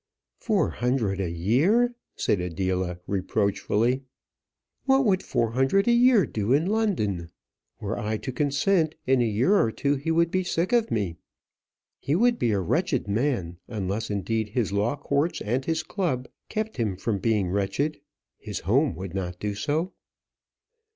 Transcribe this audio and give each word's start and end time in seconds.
"Four 0.39 0.71
hundred 0.71 1.19
a 1.19 1.29
year!" 1.29 1.93
said 2.15 2.39
Adela, 2.41 2.99
reproachfully. 3.05 4.01
"What 4.85 5.05
would 5.05 5.21
four 5.21 5.51
hundred 5.51 5.87
a 5.87 5.91
year 5.91 6.25
do 6.25 6.53
in 6.53 6.65
London? 6.65 7.29
Were 7.79 7.99
I 7.99 8.17
to 8.17 8.31
consent, 8.31 8.95
in 9.05 9.21
a 9.21 9.25
year 9.27 9.53
or 9.57 9.71
two 9.71 9.97
he 9.97 10.09
would 10.09 10.31
be 10.31 10.43
sick 10.43 10.73
of 10.73 10.89
me. 10.89 11.17
He 11.99 12.15
would 12.15 12.39
be 12.39 12.49
a 12.49 12.59
wretched 12.59 13.07
man, 13.07 13.59
unless, 13.67 14.09
indeed, 14.09 14.49
his 14.49 14.73
law 14.73 14.95
courts 14.95 15.39
and 15.39 15.65
his 15.65 15.83
club 15.83 16.27
kept 16.49 16.77
him 16.77 16.97
from 16.97 17.19
being 17.19 17.51
wretched; 17.51 18.01
his 18.39 18.61
home 18.61 18.95
would 18.95 19.13
not 19.13 19.37
do 19.39 19.53
so." 19.53 19.93